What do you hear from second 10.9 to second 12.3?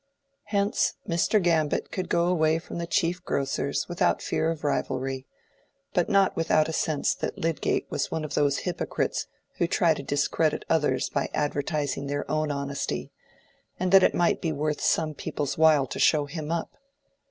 by advertising their